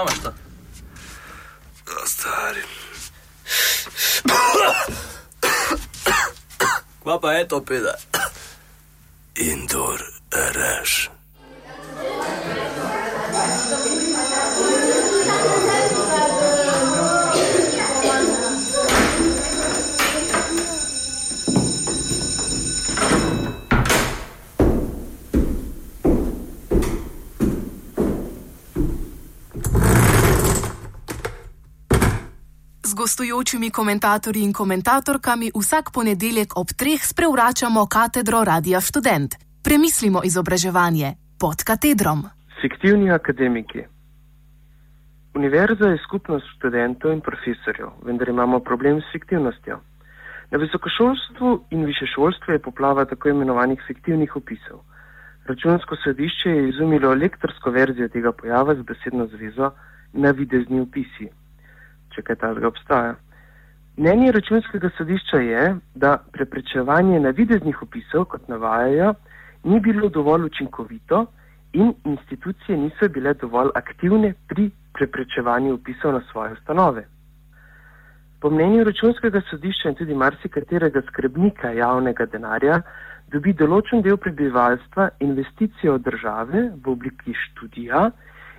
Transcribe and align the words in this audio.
Vama 0.00 0.10
što? 0.20 0.32
Da, 1.86 2.06
stari. 2.06 2.62
Kvapa, 7.02 7.32
eto 7.32 7.64
pida. 7.64 7.94
Indoor 9.36 10.00
rash. 10.30 11.19
Gostujočimi 33.00 33.70
komentatorji 33.70 34.42
in 34.44 34.52
komentatorkami 34.52 35.46
vsak 35.60 35.86
ponedeljek 35.96 36.48
ob 36.60 36.68
treh 36.80 37.00
sprevračamo 37.12 37.86
katedro 37.96 38.44
Radia 38.44 38.80
Student. 38.80 39.30
Premislimo 39.64 40.20
izobraževanje 40.24 41.08
pod 41.40 41.64
katedrom. 41.68 42.20
Fiktivni 42.60 43.08
akademiki. 43.10 43.82
Univerza 45.34 45.86
je 45.92 46.02
skupnost 46.04 46.46
študentov 46.56 47.12
in 47.16 47.20
profesorjev, 47.28 47.88
vendar 48.04 48.28
imamo 48.28 48.60
problem 48.60 49.00
s 49.00 49.12
fiktivnostjo. 49.12 49.80
Na 50.50 50.58
visokošolstvu 50.58 51.48
in 51.70 51.88
višešolstvu 51.90 52.52
je 52.52 52.64
poplava 52.68 53.04
tako 53.04 53.28
imenovanih 53.28 53.80
fiktivnih 53.86 54.36
opisov. 54.36 54.84
Računsko 55.48 55.96
sodišče 56.04 56.50
je 56.50 56.68
izumilo 56.68 57.14
lektorsko 57.14 57.70
verzijo 57.70 58.08
tega 58.08 58.32
pojava 58.32 58.74
z 58.74 58.82
besedno 58.82 59.26
zvezo 59.26 59.70
navidezni 60.12 60.80
opisi, 60.80 61.28
če 62.14 62.22
kaj 62.22 62.36
takega 62.36 62.68
obstaja. 62.68 63.14
Mnenje 63.96 64.32
računskega 64.32 64.90
sodišča 64.96 65.38
je, 65.44 65.64
da 65.94 66.16
preprečevanje 66.32 67.20
navideznih 67.20 67.82
opisov, 67.82 68.24
kot 68.32 68.48
navajajo, 68.48 69.14
ni 69.64 69.80
bilo 69.80 70.08
dovolj 70.08 70.46
učinkovito 70.46 71.26
in 71.72 71.92
institucije 72.04 72.78
niso 72.78 73.08
bile 73.08 73.34
dovolj 73.34 73.70
aktivne 73.74 74.32
pri 74.48 74.70
preprečevanju 74.94 75.74
opisov 75.74 76.12
na 76.12 76.22
svoje 76.30 76.52
ustanove. 76.52 77.04
Po 78.40 78.50
mnenju 78.50 78.84
računskega 78.84 79.40
sodišča 79.50 79.88
in 79.88 79.94
tudi 79.94 80.14
marsikaterega 80.14 81.02
skrbnika 81.08 81.70
javnega 81.76 82.26
denarja 82.26 82.80
dobi 83.32 83.52
določen 83.52 84.02
del 84.02 84.16
prebivalstva 84.16 85.10
investicijo 85.20 85.94
od 85.98 86.06
države 86.06 86.70
v 86.84 86.92
obliki 86.94 87.34
študija 87.36 88.10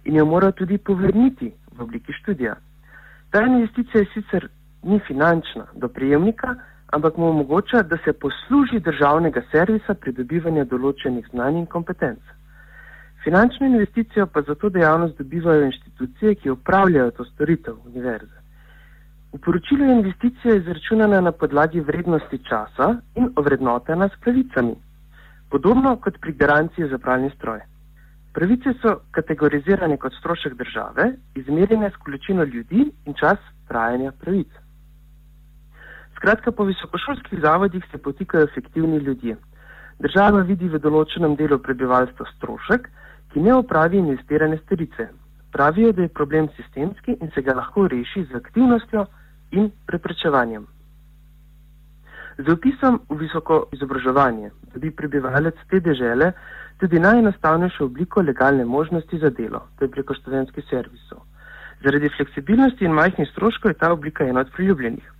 in 0.06 0.16
jo 0.16 0.26
mora 0.26 0.52
tudi 0.52 0.78
povrniti 0.78 1.50
v 1.72 1.82
obliki 1.82 2.14
študija. 2.14 2.56
Ta 3.32 3.42
investicija 3.48 4.06
sicer 4.14 4.48
ni 4.84 5.00
finančna 5.08 5.66
do 5.74 5.88
prejemnika, 5.88 6.56
ampak 6.92 7.18
mu 7.18 7.30
omogoča, 7.30 7.82
da 7.84 7.98
se 8.04 8.14
posluži 8.14 8.80
državnega 8.80 9.42
servisa 9.52 9.94
pridobivanja 9.94 10.66
določenih 10.66 11.30
znanj 11.32 11.62
in 11.62 11.66
kompetenc. 11.66 12.20
Finančno 13.24 13.68
investicijo 13.68 14.28
pa 14.28 14.42
za 14.42 14.56
to 14.56 14.70
dejavnost 14.70 15.18
dobivajo 15.18 15.66
inštitucije, 15.70 16.36
ki 16.36 16.50
upravljajo 16.50 17.12
to 17.12 17.26
storitev 17.32 17.78
univerze. 17.86 18.38
V 19.34 19.40
poročilu 19.40 19.86
je 19.86 19.96
investicija 19.96 20.56
izračunana 20.56 21.22
na 21.22 21.32
podlagi 21.32 21.80
vrednosti 21.80 22.38
časa 22.50 22.96
in 23.16 23.30
ovrednotena 23.36 24.10
s 24.10 24.20
pravicami, 24.22 24.76
podobno 25.50 25.96
kot 25.96 26.20
pri 26.20 26.34
garanciji 26.34 26.90
za 26.92 26.98
pravni 26.98 27.32
stroj. 27.38 27.62
Pravice 28.34 28.74
so 28.82 28.96
kategorizirane 29.12 29.98
kot 29.98 30.14
strošek 30.20 30.54
države, 30.56 31.12
izmerjene 31.36 31.90
s 31.90 31.96
količino 32.04 32.44
ljudi 32.44 32.86
in 33.06 33.14
čas 33.14 33.40
trajanja 33.68 34.12
pravic. 34.12 34.48
Skratka, 36.16 36.52
po 36.52 36.64
visokošolskih 36.64 37.40
zavodih 37.42 37.84
se 37.92 37.98
potikajo 37.98 38.44
efektivni 38.44 38.98
ljudje. 38.98 39.36
Država 40.00 40.42
vidi 40.48 40.70
v 40.70 40.80
določenem 40.80 41.36
delu 41.36 41.60
prebivalstva 41.60 42.26
strošek, 42.36 42.88
ki 43.34 43.44
ne 43.44 43.54
opravi 43.56 43.98
investirane 43.98 44.58
storice. 44.64 45.10
Pravijo, 45.52 45.92
da 45.92 46.02
je 46.02 46.16
problem 46.20 46.48
sistemski 46.56 47.18
in 47.20 47.32
se 47.36 47.42
ga 47.42 47.54
lahko 47.58 47.88
reši 47.88 48.24
z 48.32 48.40
aktivnostjo 48.40 49.06
in 49.52 49.72
preprečevanjem. 49.86 50.68
Z 52.38 52.48
opisom 52.48 53.02
v 53.10 53.18
visoko 53.26 53.66
izobraževanje 53.76 54.52
dobi 54.74 54.92
prebivalec 54.92 55.56
te 55.70 55.80
dežele 55.80 56.32
tudi 56.80 57.00
najenostavnejšo 57.00 57.86
obliko 57.86 58.22
legalne 58.22 58.66
možnosti 58.66 59.18
za 59.20 59.30
delo, 59.30 59.68
to 59.78 59.86
je 59.86 59.92
preko 59.92 60.14
študentskih 60.14 60.66
servisov. 60.70 61.26
Zaradi 61.84 62.10
fleksibilnosti 62.10 62.86
in 62.86 62.94
majhnih 62.94 63.30
stroškov 63.30 63.72
je 63.72 63.78
ta 63.78 63.92
oblika 63.92 64.24
ena 64.26 64.42
od 64.42 64.52
priljubljenih. 64.56 65.12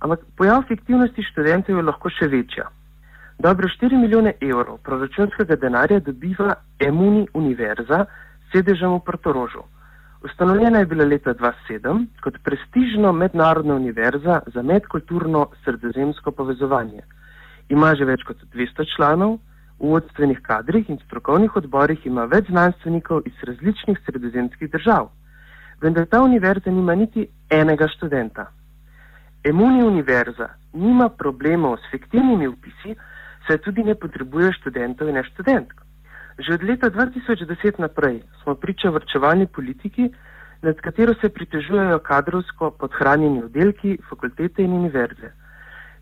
Ampak 0.00 0.20
pojav 0.36 0.62
fiktivnosti 0.68 1.22
študentov 1.32 1.76
je 1.76 1.82
lahko 1.82 2.10
še 2.10 2.28
večja. 2.28 2.70
Dobro 3.38 3.68
4 3.68 4.00
milijone 4.00 4.32
evrov 4.40 4.78
proračunskega 4.84 5.56
denarja 5.56 6.00
dobiva 6.00 6.54
Emuni 6.78 7.26
univerza 7.34 8.04
s 8.04 8.52
sedežem 8.52 8.92
v 8.96 9.04
Portorožu. 9.04 9.64
Ustanovljena 10.22 10.78
je 10.78 10.86
bila 10.86 11.04
leta 11.04 11.34
2007 11.34 12.06
kot 12.22 12.34
prestižno 12.44 13.12
mednarodna 13.12 13.74
univerza 13.74 14.40
za 14.54 14.62
medkulturno 14.62 15.46
sredozemsko 15.64 16.30
povezovanje. 16.30 17.02
Ima 17.68 17.94
že 17.94 18.04
več 18.04 18.22
kot 18.28 18.36
200 18.54 18.86
članov, 18.96 19.38
v 19.80 19.88
vodstvenih 19.94 20.40
kadrih 20.44 20.90
in 20.90 20.98
strokovnih 21.06 21.56
odborih 21.56 22.06
ima 22.06 22.26
več 22.28 22.50
znanstvenikov 22.52 23.22
iz 23.26 23.44
različnih 23.48 23.98
sredozemskih 24.06 24.70
držav. 24.70 25.08
Vendar 25.80 26.06
ta 26.06 26.20
univerza 26.22 26.70
nima 26.70 26.94
niti 26.94 27.26
enega 27.50 27.88
študenta. 27.88 28.50
Emuni 29.44 29.82
univerza 29.82 30.50
nima 30.72 31.08
problemov 31.08 31.78
s 31.78 31.90
fiktivnimi 31.90 32.48
upisi, 32.48 32.92
saj 33.46 33.58
tudi 33.64 33.82
ne 33.88 33.94
potrebuje 33.94 34.52
študentov 34.60 35.08
in 35.08 35.16
ne 35.16 35.24
študentk. 35.24 35.79
Že 36.40 36.54
od 36.54 36.62
leta 36.64 36.88
2010 36.88 37.78
naprej 37.78 38.22
smo 38.42 38.54
priča 38.54 38.88
vrčevalni 38.90 39.46
politiki, 39.46 40.08
nad 40.62 40.80
katero 40.80 41.14
se 41.20 41.28
pritežujejo 41.28 41.98
kadrovsko 41.98 42.70
podhranjeni 42.70 43.42
oddelki, 43.44 43.98
fakultete 44.08 44.62
in 44.64 44.72
univerze. 44.72 45.32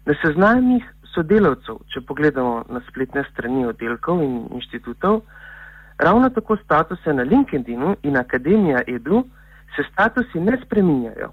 Na 0.07 0.15
seznamih 0.23 0.85
sodelavcev, 1.15 1.81
če 1.91 2.01
pogledamo 2.07 2.63
na 2.71 2.81
spletne 2.87 3.25
strani 3.33 3.67
oddelkov 3.67 4.23
in 4.23 4.47
inštitutov, 4.55 5.21
ravno 5.99 6.31
tako 6.31 6.57
statuse 6.63 7.13
na 7.13 7.27
LinkedInu 7.27 7.97
in 8.03 8.17
Akademija 8.17 8.85
Edu, 8.87 9.25
se 9.75 9.83
statusi 9.91 10.41
ne 10.41 10.55
spreminjajo. 10.63 11.33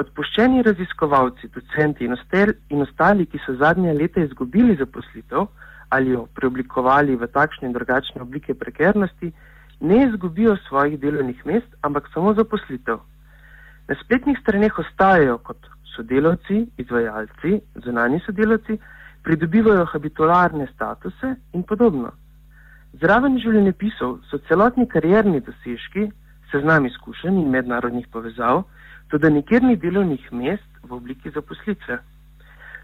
Odpuščeni 0.00 0.62
raziskovalci, 0.64 1.52
docenti 1.52 2.08
in, 2.08 2.16
ostel, 2.16 2.56
in 2.72 2.80
ostali, 2.80 3.28
ki 3.28 3.44
so 3.44 3.58
zadnja 3.60 3.92
leta 3.92 4.24
izgubili 4.24 4.76
zaposlitev 4.80 5.50
ali 5.92 6.14
jo 6.16 6.26
preoblikovali 6.34 7.16
v 7.20 7.28
takšne 7.28 7.68
in 7.68 7.74
drugačne 7.76 8.22
oblike 8.24 8.54
prekernosti, 8.54 9.32
ne 9.80 9.98
izgubijo 10.06 10.56
svojih 10.68 11.00
delovnih 11.00 11.46
mest, 11.46 11.68
ampak 11.82 12.08
samo 12.14 12.32
zaposlitev. 12.34 13.02
Na 13.88 13.94
spletnih 14.00 14.38
straneh 14.40 14.78
ostajajo 14.78 15.38
kot 15.38 15.68
sodelavci, 15.96 16.66
izvajalci, 16.78 17.60
zunani 17.84 18.20
sodelavci, 18.26 18.78
pridobivajo 19.22 19.84
habitularne 19.92 20.66
statuse 20.74 21.34
in 21.52 21.62
podobno. 21.62 22.12
Zraven 23.02 23.36
življenjepisov 23.42 24.18
so 24.30 24.40
celotni 24.48 24.86
karierni 24.88 25.42
dosežki, 25.44 26.08
seznam 26.52 26.86
izkušenj 26.86 27.42
in 27.42 27.52
mednarodnih 27.52 28.08
povezav, 28.12 28.64
tudi 29.12 29.30
nikjer 29.30 29.62
ni 29.62 29.76
delovnih 29.76 30.32
mest 30.32 30.80
v 30.88 30.96
obliki 30.96 31.30
zaposlitve. 31.36 32.00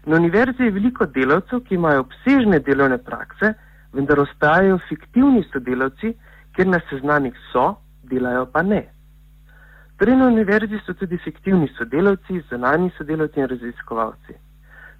Na 0.09 0.15
univerzi 0.15 0.63
je 0.63 0.71
veliko 0.73 1.05
delavcev, 1.05 1.59
ki 1.67 1.75
imajo 1.75 2.01
obsežne 2.01 2.57
delovne 2.65 2.97
prakse, 2.97 3.51
vendar 3.93 4.19
ostajajo 4.23 4.79
fiktivni 4.87 5.43
sodelavci, 5.51 6.15
ker 6.57 6.65
na 6.67 6.79
seznamih 6.89 7.37
so, 7.51 7.75
delajo 8.09 8.47
pa 8.49 8.63
ne. 8.65 8.81
Torej 10.01 10.17
na 10.17 10.31
univerzi 10.33 10.81
so 10.85 10.97
tudi 10.97 11.21
fiktivni 11.21 11.69
sodelavci, 11.77 12.41
zunani 12.49 12.89
sodelavci 12.97 13.43
in 13.43 13.49
raziskovalci. 13.53 14.37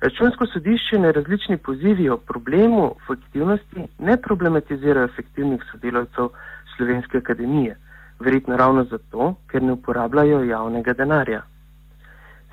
Računsko 0.06 0.46
sodišče 0.54 1.00
na 1.02 1.12
različni 1.18 1.58
pozivi 1.58 2.10
o 2.10 2.18
problemu 2.18 2.92
fiktivnosti 3.08 3.90
ne 4.00 4.22
problematizirajo 4.22 5.16
fiktivnih 5.16 5.64
sodelavcev 5.72 6.30
Slovenske 6.76 7.18
akademije, 7.18 7.78
verjetno 8.20 8.58
ravno 8.58 8.84
zato, 8.84 9.36
ker 9.50 9.64
ne 9.64 9.74
uporabljajo 9.74 10.44
javnega 10.44 10.94
denarja. 10.94 11.42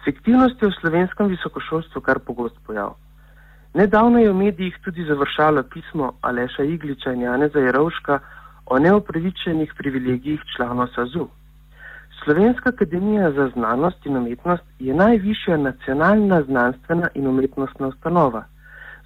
Fiktivnost 0.06 0.62
je 0.62 0.68
v 0.68 0.78
slovenskem 0.78 1.26
visokošolstvu 1.34 2.00
kar 2.00 2.18
pogost 2.22 2.54
pojav. 2.66 2.94
Nedavno 3.74 4.18
je 4.22 4.30
v 4.30 4.36
medijih 4.38 4.76
tudi 4.84 5.02
završalo 5.04 5.62
pismo 5.62 6.12
Aleša 6.22 6.62
Igliča 6.62 7.12
in 7.12 7.26
Janeza 7.26 7.58
Jerovška 7.58 8.18
o 8.66 8.78
neopravičenih 8.78 9.74
privilegijih 9.78 10.40
članov 10.56 10.86
SAZU. 10.94 11.26
Slovenska 12.22 12.68
akademija 12.68 13.32
za 13.32 13.50
znanost 13.54 14.06
in 14.06 14.16
umetnost 14.16 14.62
je 14.78 14.94
najvišja 14.94 15.56
nacionalna 15.56 16.42
znanstvena 16.42 17.08
in 17.14 17.26
umetnostna 17.26 17.86
ustanova. 17.86 18.44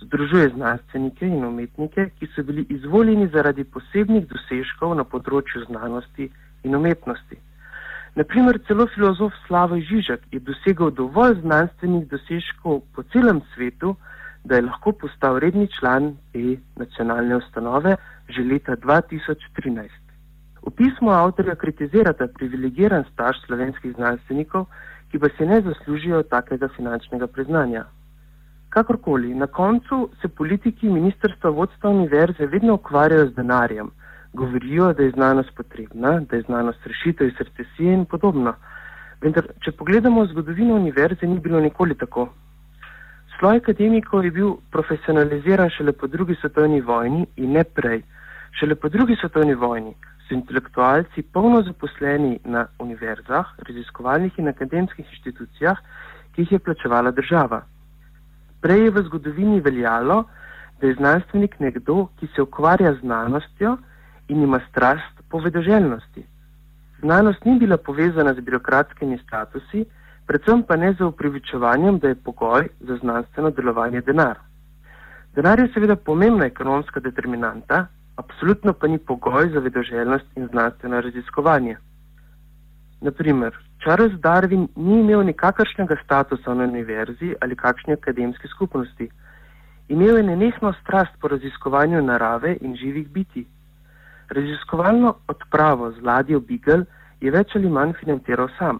Združuje 0.00 0.48
znanstvenike 0.48 1.26
in 1.26 1.44
umetnike, 1.44 2.10
ki 2.18 2.26
so 2.26 2.42
bili 2.42 2.66
izvoljeni 2.68 3.28
zaradi 3.28 3.64
posebnih 3.64 4.28
dosežkov 4.28 4.94
na 4.94 5.04
področju 5.04 5.64
znanosti 5.64 6.28
in 6.62 6.74
umetnosti. 6.76 7.40
Naprimer, 8.14 8.58
celo 8.66 8.86
filozof 8.90 9.32
Slavo 9.46 9.76
Žižek 9.78 10.20
je 10.32 10.40
dosegel 10.40 10.90
dovolj 10.90 11.36
znanstvenih 11.40 12.08
dosežkov 12.10 12.80
po 12.94 13.02
celem 13.12 13.40
svetu, 13.54 13.94
da 14.44 14.56
je 14.56 14.66
lahko 14.66 14.92
postal 14.92 15.38
redni 15.38 15.68
član 15.78 16.16
te 16.32 16.56
nacionalne 16.76 17.36
ustanove 17.36 17.96
že 18.28 18.42
leta 18.42 18.76
2013. 18.76 19.88
V 20.66 20.70
pismu 20.70 21.10
avtorja 21.10 21.54
kritizirata 21.54 22.26
privilegiran 22.34 23.04
staž 23.12 23.38
slovenskih 23.46 23.94
znanstvenikov, 23.94 24.66
ki 25.10 25.18
pa 25.18 25.28
se 25.38 25.46
ne 25.46 25.60
zaslužijo 25.60 26.22
takega 26.22 26.68
finančnega 26.76 27.26
priznanja. 27.26 27.84
Kakorkoli, 28.70 29.34
na 29.34 29.46
koncu 29.46 30.10
se 30.22 30.28
politiki 30.28 30.88
ministrstva 30.88 31.50
vodstva 31.50 31.90
univerze 31.90 32.46
vedno 32.46 32.74
ukvarjajo 32.74 33.26
z 33.26 33.34
denarjem, 33.34 33.90
govorijo, 34.32 34.92
da 34.92 35.02
je 35.02 35.10
znanost 35.10 35.50
potrebna, 35.56 36.20
da 36.20 36.36
je 36.36 36.42
znanost 36.42 36.86
rešitev 36.86 37.26
iz 37.26 37.38
recesije 37.38 37.94
in 37.94 38.04
podobno. 38.04 38.54
Vendar, 39.20 39.46
če 39.64 39.72
pogledamo 39.72 40.26
zgodovino 40.26 40.74
univerze, 40.74 41.26
ni 41.26 41.40
bilo 41.40 41.60
nikoli 41.60 41.94
tako. 41.94 42.28
Sloj 43.38 43.56
akademikov 43.56 44.24
je 44.24 44.30
bil 44.30 44.54
profesionaliziran 44.70 45.70
šele 45.70 45.92
po 45.92 46.06
drugi 46.06 46.36
svetovni 46.40 46.80
vojni 46.80 47.26
in 47.36 47.52
ne 47.52 47.64
prej. 47.64 48.02
Šele 48.60 48.74
po 48.74 48.88
drugi 48.88 49.16
svetovni 49.20 49.54
vojni 49.54 49.94
so 50.28 50.34
intelektualci 50.34 51.22
polno 51.22 51.62
zaposleni 51.62 52.38
na 52.44 52.66
univerzah, 52.78 53.54
raziskovalnih 53.68 54.38
in 54.38 54.48
akademskih 54.48 55.06
inštitucijah, 55.06 55.78
ki 56.32 56.42
jih 56.42 56.52
je 56.52 56.58
plačevala 56.58 57.10
država. 57.10 57.62
Prej 58.60 58.84
je 58.84 58.90
v 58.90 59.02
zgodovini 59.08 59.60
veljalo, 59.60 60.24
da 60.80 60.86
je 60.86 60.94
znanstvenik 60.94 61.60
nekdo, 61.60 62.06
ki 62.20 62.28
se 62.34 62.42
ukvarja 62.42 62.94
z 62.94 63.00
znanostjo 63.00 63.76
in 64.30 64.42
ima 64.42 64.60
strast 64.70 65.14
po 65.30 65.38
vedoželjnosti. 65.38 66.22
Znanost 67.00 67.44
ni 67.44 67.58
bila 67.58 67.76
povezana 67.76 68.34
z 68.34 68.40
birokratskimi 68.40 69.18
statusi, 69.18 69.84
predvsem 70.26 70.62
pa 70.62 70.76
ne 70.76 70.92
z 70.92 71.00
upravičevanjem, 71.04 71.98
da 71.98 72.08
je 72.08 72.14
pogoj 72.14 72.68
za 72.80 72.96
znanstveno 72.96 73.50
delovanje 73.50 74.00
denar. 74.00 74.38
Denar 75.34 75.60
je 75.60 75.68
seveda 75.74 75.96
pomembna 75.96 76.46
ekonomska 76.46 77.00
determinanta, 77.00 77.86
absolutno 78.16 78.72
pa 78.72 78.86
ni 78.86 78.98
pogoj 78.98 79.50
za 79.52 79.58
vedoželjnost 79.58 80.36
in 80.36 80.46
znanstveno 80.46 81.00
raziskovanje. 81.00 81.76
Naprimer, 83.00 83.54
Charles 83.82 84.12
Darwin 84.12 84.68
ni 84.76 85.00
imel 85.00 85.24
nikakršnega 85.26 85.96
statusa 86.04 86.54
na 86.54 86.64
univerzi 86.64 87.34
ali 87.40 87.56
kakšni 87.56 87.92
akademski 87.92 88.48
skupnosti. 88.48 89.08
Imel 89.88 90.16
je 90.16 90.22
nenehno 90.22 90.72
strast 90.82 91.16
po 91.20 91.28
raziskovanju 91.28 92.02
narave 92.02 92.56
in 92.60 92.76
živih 92.76 93.08
biti. 93.08 93.46
Raziskovalno 94.30 95.14
odpravo 95.28 95.90
z 95.90 96.02
ladjo 96.02 96.40
Beagle 96.40 96.84
je 97.20 97.30
več 97.34 97.56
ali 97.58 97.68
manj 97.68 97.96
financiral 98.00 98.48
sam. 98.58 98.78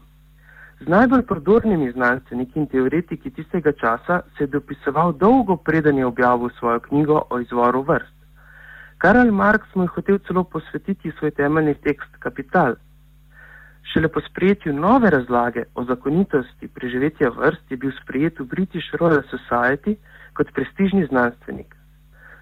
Z 0.80 0.88
najbolj 0.88 1.24
prodornimi 1.28 1.90
znanstveniki 1.92 2.60
in 2.60 2.68
teoretiki 2.72 3.30
tistega 3.30 3.72
časa 3.80 4.20
se 4.36 4.44
je 4.44 4.52
dopisoval 4.52 5.12
dolgo 5.12 5.56
preden 5.56 5.98
je 5.98 6.06
objavil 6.06 6.50
svojo 6.58 6.80
knjigo 6.80 7.22
o 7.30 7.40
izvoru 7.40 7.82
vrst. 7.82 8.14
Karl 8.98 9.32
Marx 9.32 9.74
mu 9.74 9.82
je 9.82 9.92
hotel 9.96 10.18
celo 10.26 10.44
posvetiti 10.44 11.12
svoj 11.18 11.30
temeljni 11.30 11.74
tekst 11.74 12.16
Kapital. 12.18 12.74
Šele 13.92 14.08
po 14.08 14.20
sprejetju 14.20 14.72
nove 14.72 15.10
razlage 15.10 15.64
o 15.74 15.84
zakonitosti 15.84 16.68
preživetja 16.68 17.30
vrst 17.36 17.70
je 17.70 17.76
bil 17.76 17.92
sprejet 18.02 18.38
v 18.38 18.44
British 18.44 18.94
Royal 19.00 19.22
Society 19.34 19.96
kot 20.32 20.52
prestižni 20.54 21.06
znanstvenik. 21.06 21.79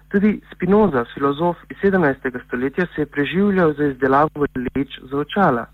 Tudi 0.09 0.41
Spinoza, 0.53 1.05
filozof 1.13 1.57
iz 1.69 1.77
17. 1.83 2.39
stoletja, 2.47 2.85
se 2.95 3.01
je 3.01 3.05
preživljal 3.05 3.73
za 3.73 3.85
izdelavo 3.85 4.45
leč 4.55 4.99
za 5.11 5.17
očala. 5.17 5.65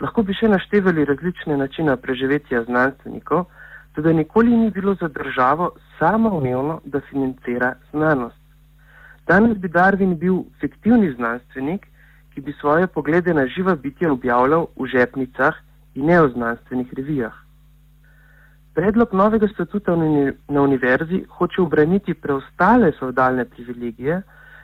Lahko 0.00 0.22
bi 0.22 0.34
še 0.34 0.46
naštevali 0.48 1.04
različne 1.08 1.56
načine 1.56 1.96
preživetja 1.96 2.62
znanstvenikov, 2.68 3.46
tudi 3.94 4.12
nikoli 4.14 4.56
ni 4.56 4.70
bilo 4.70 4.94
za 5.00 5.08
državo 5.08 5.70
samoumevno, 5.98 6.80
da 6.84 7.00
financira 7.10 7.74
znanost. 7.90 8.42
Danes 9.26 9.58
bi 9.58 9.68
Darwin 9.68 10.14
bil 10.18 10.44
fiktivni 10.60 11.10
znanstvenik, 11.16 11.86
ki 12.34 12.40
bi 12.40 12.54
svoje 12.60 12.86
poglede 12.86 13.34
na 13.34 13.46
živa 13.46 13.74
bitja 13.74 14.12
objavljal 14.12 14.68
v 14.76 14.86
žepnicah 14.92 15.58
in 15.94 16.06
ne 16.06 16.20
v 16.22 16.30
znanstvenih 16.36 16.94
revijah. 16.94 17.45
Predlog 18.76 19.14
novega 19.14 19.48
statuta 19.48 19.94
na 20.48 20.62
univerzi 20.62 21.22
hoče 21.38 21.62
obraniti 21.62 22.14
preostale 22.14 22.90
feudalne 22.98 23.44
privilegije 23.44 24.22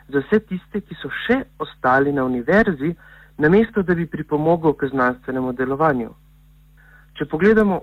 za 0.09 0.20
vse 0.20 0.41
tiste, 0.49 0.81
ki 0.81 0.97
so 1.00 1.09
še 1.09 1.38
ostali 1.59 2.12
na 2.12 2.25
univerzi, 2.29 2.91
namesto 3.38 3.82
da 3.82 3.94
bi 3.94 4.05
pripomogel 4.06 4.75
k 4.76 4.91
znanstvenemu 4.91 5.53
delovanju. 5.56 6.11
Če 7.17 7.25
pogledamo 7.25 7.79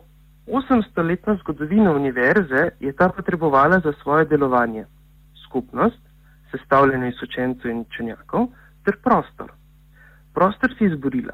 800-letno 0.46 1.36
zgodovino 1.40 1.96
univerze, 1.98 2.62
je 2.80 2.94
ta 2.94 3.08
potrebovala 3.10 3.80
za 3.80 3.94
svoje 4.04 4.28
delovanje 4.30 4.86
skupnost, 5.48 6.02
sestavljeno 6.52 7.10
iz 7.10 7.24
učencev 7.26 7.72
in 7.72 7.82
učenjakov, 7.88 8.52
ter 8.86 9.00
prostor. 9.02 9.50
Prostor 10.34 10.78
si 10.78 10.86
izborila. 10.86 11.34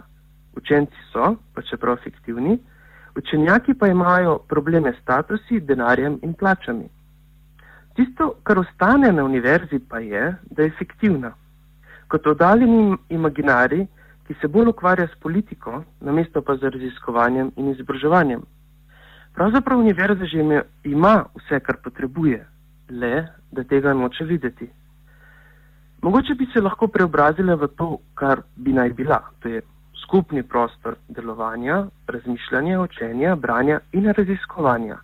Učenci 0.55 1.03
so, 1.11 1.35
pa 1.53 1.61
čeprav 1.67 1.99
fiktivni, 2.03 2.55
Učenjaki 3.15 3.73
pa 3.73 3.87
imajo 3.87 4.37
probleme 4.47 4.93
s 4.93 5.01
statusi, 5.01 5.59
denarjem 5.59 6.19
in 6.21 6.33
plačami. 6.33 6.89
Tisto, 7.95 8.33
kar 8.43 8.59
ostane 8.59 9.11
na 9.11 9.23
univerzi, 9.23 9.79
pa 9.89 9.99
je, 9.99 10.35
da 10.51 10.63
je 10.63 10.73
fiktivna. 10.77 11.31
Kot 12.07 12.27
oddaljeni 12.27 12.97
imaginari, 13.09 13.87
ki 14.27 14.35
se 14.41 14.47
bolj 14.47 14.69
ukvarja 14.73 15.07
s 15.07 15.19
politiko, 15.21 15.83
namesto 16.01 16.41
pa 16.41 16.57
z 16.57 16.71
raziskovanjem 16.73 17.51
in 17.55 17.69
izobraževanjem. 17.71 18.41
Pravzaprav 19.35 19.79
univerza 19.79 20.25
že 20.25 20.43
ima 20.83 21.25
vse, 21.35 21.59
kar 21.59 21.77
potrebuje, 21.83 22.45
le 22.89 23.27
da 23.51 23.63
tega 23.63 23.93
noče 23.93 24.25
videti. 24.25 24.69
Mogoče 26.01 26.35
bi 26.35 26.47
se 26.53 26.61
lahko 26.61 26.87
preobrazila 26.87 27.55
v 27.55 27.67
to, 27.67 27.97
kar 28.13 28.41
bi 28.55 28.73
naj 28.73 28.89
bila, 28.93 29.21
to 29.39 29.49
je 29.49 29.61
skupni 30.05 30.43
prostor 30.43 30.95
delovanja, 31.07 31.85
razmišljanja, 32.07 32.81
učenja, 32.81 33.35
branja 33.35 33.79
in 33.91 34.13
raziskovanja. 34.17 34.97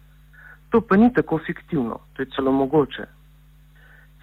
To 0.70 0.82
pa 0.82 0.96
ni 0.98 1.14
tako 1.14 1.40
fiktivno, 1.46 2.00
to 2.14 2.22
je 2.22 2.30
celo 2.36 2.52
mogoče. 2.52 3.06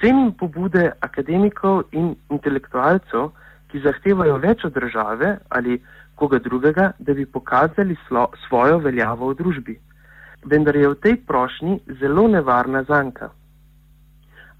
Cenim 0.00 0.32
pobude 0.32 0.92
akademikov 1.00 1.82
in 1.92 2.14
intelektualcev, 2.30 3.30
ki 3.68 3.82
zahtevajo 3.84 4.38
več 4.40 4.64
od 4.64 4.72
države 4.72 5.38
ali 5.48 5.82
koga 6.14 6.38
drugega, 6.38 6.92
da 6.98 7.14
bi 7.14 7.26
pokazali 7.26 7.96
slo, 8.06 8.28
svojo 8.46 8.78
veljavo 8.78 9.28
v 9.30 9.36
družbi. 9.40 9.74
Vendar 10.44 10.76
je 10.76 10.88
v 10.88 11.00
tej 11.02 11.16
prošnji 11.26 11.80
zelo 12.00 12.28
nevarna 12.28 12.82
zanka. 12.88 13.30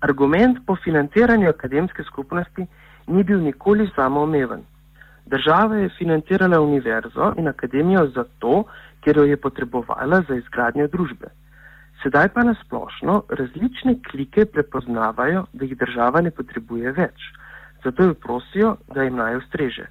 Argument 0.00 0.58
po 0.66 0.76
financiranju 0.84 1.48
akademske 1.48 2.04
skupnosti 2.04 2.66
ni 3.06 3.24
bil 3.24 3.40
nikoli 3.42 3.88
samoomeven. 3.96 4.62
Država 5.28 5.76
je 5.76 5.88
financirala 5.98 6.60
univerzo 6.60 7.32
in 7.36 7.48
akademijo 7.48 8.06
zato, 8.14 8.64
ker 9.04 9.16
jo 9.16 9.24
je 9.24 9.36
potrebovala 9.36 10.22
za 10.28 10.34
izgradnjo 10.34 10.86
družbe. 10.88 11.28
Sedaj 12.02 12.28
pa 12.34 12.44
nasplošno 12.48 13.22
različne 13.28 13.94
klike 14.10 14.46
prepoznavajo, 14.46 15.44
da 15.52 15.64
jih 15.64 15.76
država 15.78 16.20
ne 16.20 16.30
potrebuje 16.30 16.92
več, 16.92 17.26
zato 17.84 18.06
jo 18.08 18.14
prosijo, 18.14 18.76
da 18.94 19.02
jim 19.02 19.18
naj 19.20 19.36
ustreže. 19.36 19.86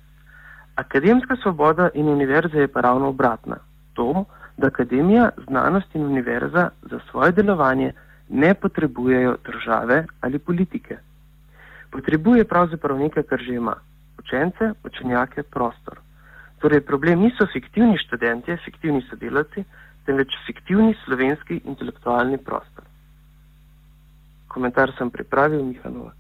Akademska 0.76 1.36
svoboda 1.42 1.90
in 1.94 2.10
univerza 2.10 2.58
je 2.58 2.68
pa 2.68 2.82
ravno 2.82 3.10
obratna. 3.14 3.58
To, 3.94 4.26
da 4.58 4.68
akademija, 4.68 5.30
znanost 5.48 5.96
in 5.96 6.06
univerza 6.06 6.70
za 6.92 7.00
svoje 7.10 7.32
delovanje 7.32 7.92
ne 8.30 8.54
potrebujejo 8.54 9.38
države 9.46 10.06
ali 10.22 10.40
politike. 10.40 10.98
Potrebuje 11.92 12.46
pravzaprav 12.46 12.98
nekaj, 13.00 13.24
kar 13.24 13.40
že 13.40 13.54
ima 13.54 13.76
učence, 14.20 14.74
učenjake, 14.84 15.44
prostor. 15.44 16.02
Torej, 16.60 16.82
problem 16.82 17.22
niso 17.22 17.46
fiktivni 17.54 17.98
študenti, 18.02 18.58
fiktivni 18.66 19.02
sodelavci, 19.10 19.64
temveč 20.06 20.34
fiktivni 20.48 20.96
slovenski 21.06 21.62
intelektualni 21.66 22.38
prostor. 22.38 22.86
Komentar 24.48 24.94
sem 24.98 25.12
pripravil, 25.14 25.62
Miha 25.64 25.90
Novak. 25.90 26.17